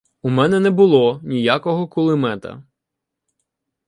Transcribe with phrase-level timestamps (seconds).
[0.21, 2.63] —У мене не було ніякого кулемета.